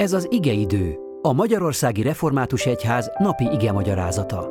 Ez 0.00 0.12
az 0.12 0.26
igeidő, 0.30 0.98
a 1.22 1.32
Magyarországi 1.32 2.02
Református 2.02 2.66
Egyház 2.66 3.10
napi 3.18 3.44
ige 3.52 3.72
magyarázata. 3.72 4.50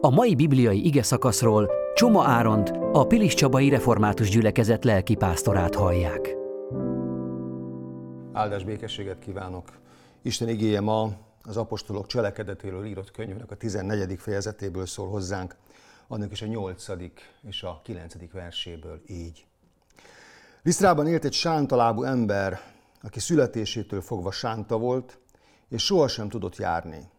A 0.00 0.10
mai 0.10 0.34
bibliai 0.34 0.86
ige 0.86 1.02
szakaszról 1.02 1.70
Csoma 1.94 2.24
Áront, 2.26 2.68
a 2.92 3.06
Pilis 3.06 3.34
Csabai 3.34 3.68
Református 3.68 4.28
Gyülekezet 4.28 4.84
lelkipásztorát 4.84 5.74
hallják. 5.74 6.36
Áldás 8.32 8.64
békességet 8.64 9.18
kívánok! 9.18 9.68
Isten 10.22 10.48
igéje 10.48 10.80
ma 10.80 11.10
az 11.42 11.56
apostolok 11.56 12.06
cselekedetéről 12.06 12.84
írott 12.84 13.10
könyvnek 13.10 13.50
a 13.50 13.56
14. 13.56 14.14
fejezetéből 14.18 14.86
szól 14.86 15.08
hozzánk, 15.08 15.56
annak 16.06 16.32
is 16.32 16.42
a 16.42 16.46
8. 16.46 16.86
és 17.48 17.62
a 17.62 17.80
9. 17.84 18.14
verséből 18.32 19.00
így. 19.06 19.46
Lisztrában 20.62 21.06
élt 21.06 21.24
egy 21.24 21.32
sántalábú 21.32 22.02
ember, 22.02 22.60
aki 23.02 23.20
születésétől 23.20 24.00
fogva 24.00 24.30
sánta 24.30 24.78
volt, 24.78 25.18
és 25.68 25.84
sohasem 25.84 26.28
tudott 26.28 26.56
járni. 26.56 27.10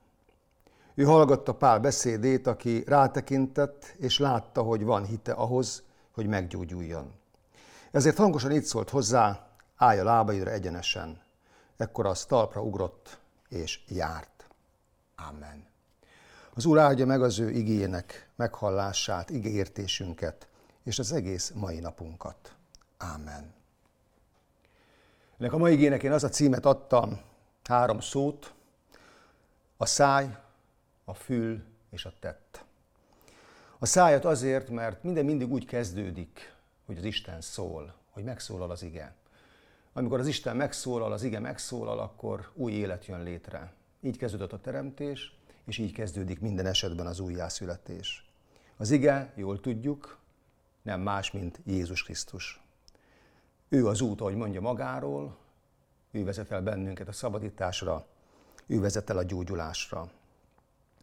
Ő 0.95 1.03
hallgatta 1.03 1.53
Pál 1.53 1.79
beszédét, 1.79 2.47
aki 2.47 2.83
rátekintett, 2.85 3.93
és 3.97 4.19
látta, 4.19 4.61
hogy 4.61 4.83
van 4.83 5.05
hite 5.05 5.31
ahhoz, 5.31 5.83
hogy 6.11 6.27
meggyógyuljon. 6.27 7.13
Ezért 7.91 8.17
hangosan 8.17 8.51
így 8.51 8.63
szólt 8.63 8.89
hozzá, 8.89 9.47
állj 9.75 9.99
a 9.99 10.03
lábaidra 10.03 10.51
egyenesen. 10.51 11.21
Ekkor 11.77 12.05
az 12.05 12.25
talpra 12.25 12.61
ugrott, 12.61 13.19
és 13.49 13.79
járt. 13.87 14.47
Amen. 15.29 15.67
Az 16.53 16.65
Úr 16.65 16.77
áldja 16.77 17.05
meg 17.05 17.21
az 17.21 17.39
ő 17.39 17.49
igének 17.49 18.29
meghallását, 18.35 19.29
igéértésünket, 19.29 20.47
és 20.83 20.99
az 20.99 21.11
egész 21.11 21.51
mai 21.55 21.79
napunkat. 21.79 22.55
Amen. 22.97 23.58
Ennek 25.39 25.53
a 25.53 25.57
mai 25.57 25.73
igének 25.73 26.03
én 26.03 26.11
az 26.11 26.23
a 26.23 26.29
címet 26.29 26.65
adtam, 26.65 27.19
három 27.63 27.99
szót, 27.99 28.53
a 29.77 29.85
száj, 29.85 30.37
a 31.05 31.13
fül 31.13 31.63
és 31.89 32.05
a 32.05 32.13
tett. 32.19 32.63
A 33.77 33.85
szájat 33.85 34.25
azért, 34.25 34.69
mert 34.69 35.03
minden 35.03 35.25
mindig 35.25 35.51
úgy 35.51 35.65
kezdődik, 35.65 36.55
hogy 36.85 36.97
az 36.97 37.03
Isten 37.03 37.41
szól, 37.41 37.93
hogy 38.09 38.23
megszólal 38.23 38.71
az 38.71 38.83
ige. 38.83 39.15
Amikor 39.93 40.19
az 40.19 40.27
Isten 40.27 40.55
megszólal, 40.55 41.11
az 41.11 41.23
ige 41.23 41.39
megszólal, 41.39 41.99
akkor 41.99 42.51
új 42.53 42.71
élet 42.71 43.05
jön 43.05 43.23
létre. 43.23 43.73
Így 44.01 44.17
kezdődött 44.17 44.53
a 44.53 44.61
teremtés, 44.61 45.37
és 45.65 45.77
így 45.77 45.91
kezdődik 45.91 46.39
minden 46.39 46.65
esetben 46.65 47.07
az 47.07 47.19
újjászületés. 47.19 48.29
Az 48.77 48.91
ige, 48.91 49.33
jól 49.35 49.59
tudjuk, 49.59 50.17
nem 50.81 51.01
más, 51.01 51.31
mint 51.31 51.59
Jézus 51.65 52.03
Krisztus. 52.03 52.61
Ő 53.69 53.87
az 53.87 54.01
út, 54.01 54.21
ahogy 54.21 54.35
mondja 54.35 54.61
magáról, 54.61 55.37
ő 56.11 56.23
vezet 56.23 56.51
el 56.51 56.61
bennünket 56.61 57.07
a 57.07 57.11
szabadításra, 57.11 58.05
ő 58.65 58.79
vezet 58.79 59.09
el 59.09 59.17
a 59.17 59.23
gyógyulásra. 59.23 60.11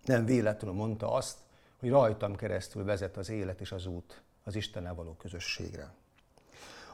Nem 0.04 0.24
véletlenül 0.24 0.76
mondta 0.76 1.12
azt, 1.12 1.38
hogy 1.78 1.88
rajtam 1.90 2.36
keresztül 2.36 2.84
vezet 2.84 3.16
az 3.16 3.30
élet 3.30 3.60
és 3.60 3.72
az 3.72 3.86
út 3.86 4.22
az 4.44 4.54
Istennel 4.54 4.94
való 4.94 5.14
közösségre. 5.14 5.94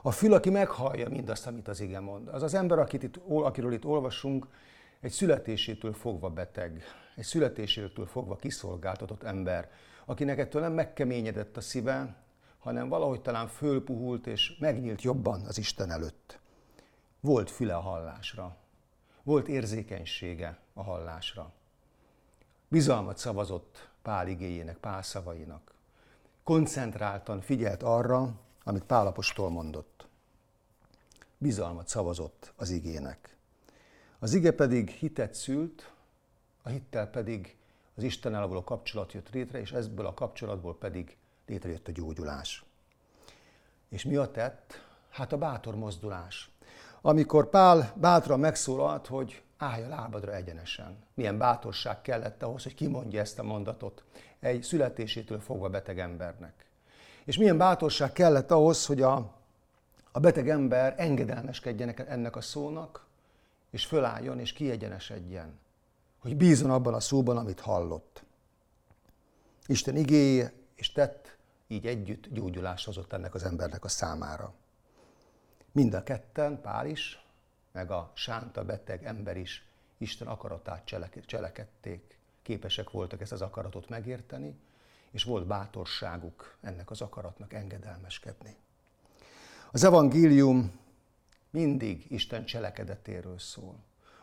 A 0.02 0.10
fül, 0.10 0.32
aki 0.32 0.50
meghallja 0.50 1.08
mindazt, 1.08 1.46
amit 1.46 1.68
az 1.68 1.80
ige 1.80 2.00
mond, 2.00 2.28
az 2.28 2.42
az 2.42 2.54
ember, 2.54 2.78
akit 2.78 3.02
itt, 3.02 3.16
akiről 3.26 3.72
itt 3.72 3.84
olvasunk, 3.84 4.46
egy 5.00 5.10
születésétől 5.10 5.92
fogva 5.92 6.30
beteg, 6.30 6.82
egy 7.16 7.24
születésétől 7.24 8.06
fogva 8.06 8.36
kiszolgáltatott 8.36 9.22
ember, 9.22 9.70
akinek 10.04 10.38
ettől 10.38 10.62
nem 10.62 10.72
megkeményedett 10.72 11.56
a 11.56 11.60
szíve, 11.60 12.16
hanem 12.62 12.88
valahogy 12.88 13.20
talán 13.20 13.48
fölpuhult 13.48 14.26
és 14.26 14.56
megnyílt 14.58 15.02
jobban 15.02 15.44
az 15.46 15.58
Isten 15.58 15.90
előtt. 15.90 16.38
Volt 17.20 17.50
füle 17.50 17.74
a 17.74 17.80
hallásra, 17.80 18.56
volt 19.22 19.48
érzékenysége 19.48 20.58
a 20.72 20.82
hallásra. 20.82 21.52
Bizalmat 22.68 23.18
szavazott 23.18 23.88
Pál 24.02 24.28
igéjének, 24.28 24.76
Pál 24.76 25.02
szavainak. 25.02 25.74
Koncentráltan 26.42 27.40
figyelt 27.40 27.82
arra, 27.82 28.34
amit 28.64 28.84
Pál 28.84 29.06
apostol 29.06 29.50
mondott. 29.50 30.06
Bizalmat 31.38 31.88
szavazott 31.88 32.52
az 32.56 32.70
igének. 32.70 33.36
Az 34.18 34.34
ige 34.34 34.52
pedig 34.52 34.88
hitet 34.88 35.34
szült, 35.34 35.92
a 36.62 36.68
hittel 36.68 37.06
pedig 37.10 37.56
az 37.94 38.02
Istennel 38.02 38.46
való 38.46 38.64
kapcsolat 38.64 39.12
jött 39.12 39.30
létre, 39.30 39.60
és 39.60 39.72
ebből 39.72 40.06
a 40.06 40.14
kapcsolatból 40.14 40.78
pedig 40.78 41.16
létrejött 41.46 41.88
a 41.88 41.92
gyógyulás. 41.92 42.64
És 43.88 44.04
mi 44.04 44.16
a 44.16 44.30
tett? 44.30 44.82
Hát 45.10 45.32
a 45.32 45.38
bátor 45.38 45.74
mozdulás. 45.74 46.50
Amikor 47.00 47.48
Pál 47.48 47.92
bátran 47.96 48.40
megszólalt, 48.40 49.06
hogy 49.06 49.42
állj 49.56 49.82
a 49.82 49.88
lábadra 49.88 50.34
egyenesen. 50.34 50.96
Milyen 51.14 51.38
bátorság 51.38 52.02
kellett 52.02 52.42
ahhoz, 52.42 52.62
hogy 52.62 52.74
kimondja 52.74 53.20
ezt 53.20 53.38
a 53.38 53.42
mondatot 53.42 54.04
egy 54.40 54.62
születésétől 54.62 55.40
fogva 55.40 55.68
beteg 55.68 55.98
embernek. 55.98 56.66
És 57.24 57.36
milyen 57.36 57.58
bátorság 57.58 58.12
kellett 58.12 58.50
ahhoz, 58.50 58.86
hogy 58.86 59.02
a, 59.02 59.34
a 60.12 60.20
beteg 60.20 60.48
ember 60.48 60.94
engedelmeskedjen 60.96 61.94
ennek 62.08 62.36
a 62.36 62.40
szónak, 62.40 63.06
és 63.70 63.86
fölálljon 63.86 64.38
és 64.38 64.52
kiegyenesedjen, 64.52 65.58
hogy 66.18 66.36
bízon 66.36 66.70
abban 66.70 66.94
a 66.94 67.00
szóban, 67.00 67.36
amit 67.36 67.60
hallott. 67.60 68.22
Isten 69.66 69.96
igéje 69.96 70.52
és 70.82 70.92
tett 70.92 71.36
így 71.66 71.86
együtt 71.86 72.28
gyógyulást 72.28 72.84
hozott 72.84 73.12
ennek 73.12 73.34
az 73.34 73.44
embernek 73.44 73.84
a 73.84 73.88
számára. 73.88 74.54
Mind 75.72 75.94
a 75.94 76.02
ketten, 76.02 76.60
Pál 76.60 76.86
is, 76.86 77.26
meg 77.72 77.90
a 77.90 78.10
sánta 78.14 78.64
beteg 78.64 79.04
ember 79.04 79.36
is 79.36 79.66
Isten 79.98 80.26
akaratát 80.26 80.90
cselekedték. 81.26 82.18
Képesek 82.42 82.90
voltak 82.90 83.20
ezt 83.20 83.32
az 83.32 83.42
akaratot 83.42 83.88
megérteni, 83.88 84.58
és 85.10 85.24
volt 85.24 85.46
bátorságuk 85.46 86.56
ennek 86.60 86.90
az 86.90 87.00
akaratnak 87.00 87.52
engedelmeskedni. 87.52 88.56
Az 89.70 89.84
evangélium 89.84 90.80
mindig 91.50 92.06
Isten 92.08 92.44
cselekedetéről 92.44 93.38
szól. 93.38 93.76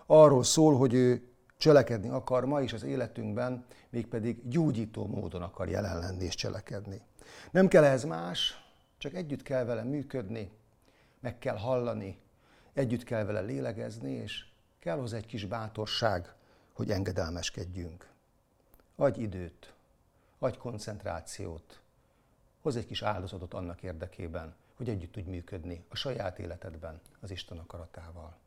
Arról 0.05 0.43
szól, 0.43 0.77
hogy 0.77 0.93
ő 0.93 1.28
cselekedni 1.59 2.09
akar 2.09 2.45
ma 2.45 2.61
is 2.61 2.73
az 2.73 2.83
életünkben, 2.83 3.65
mégpedig 3.89 4.47
gyógyító 4.47 5.07
módon 5.07 5.41
akar 5.41 5.69
jelen 5.69 5.99
lenni 5.99 6.23
és 6.23 6.35
cselekedni. 6.35 7.01
Nem 7.51 7.67
kell 7.67 7.83
ez 7.83 8.03
más, 8.03 8.63
csak 8.97 9.13
együtt 9.13 9.41
kell 9.41 9.63
vele 9.63 9.83
működni, 9.83 10.51
meg 11.19 11.37
kell 11.37 11.57
hallani, 11.57 12.19
együtt 12.73 13.03
kell 13.03 13.23
vele 13.23 13.39
lélegezni, 13.39 14.11
és 14.11 14.45
kell 14.79 14.97
hozzá 14.97 15.17
egy 15.17 15.25
kis 15.25 15.45
bátorság, 15.45 16.33
hogy 16.73 16.91
engedelmeskedjünk. 16.91 18.09
Adj 18.95 19.21
időt, 19.21 19.73
adj 20.37 20.57
koncentrációt, 20.57 21.81
hoz 22.61 22.75
egy 22.75 22.85
kis 22.85 23.01
áldozatot 23.01 23.53
annak 23.53 23.83
érdekében, 23.83 24.55
hogy 24.75 24.89
együtt 24.89 25.11
tudj 25.11 25.29
működni 25.29 25.85
a 25.89 25.95
saját 25.95 26.39
életedben 26.39 27.01
az 27.19 27.31
Isten 27.31 27.57
akaratával. 27.57 28.37